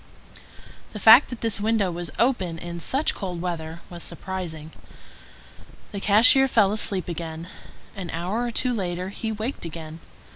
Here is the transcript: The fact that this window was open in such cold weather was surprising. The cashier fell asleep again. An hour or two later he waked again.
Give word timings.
The 0.93 0.99
fact 0.99 1.29
that 1.29 1.41
this 1.41 1.61
window 1.61 1.91
was 1.91 2.09
open 2.17 2.57
in 2.57 2.79
such 2.79 3.13
cold 3.13 3.39
weather 3.39 3.81
was 3.87 4.03
surprising. 4.03 4.71
The 5.91 5.99
cashier 6.01 6.47
fell 6.47 6.71
asleep 6.73 7.07
again. 7.07 7.47
An 7.95 8.09
hour 8.09 8.41
or 8.41 8.49
two 8.49 8.73
later 8.73 9.09
he 9.09 9.31
waked 9.31 9.63
again. 9.63 9.99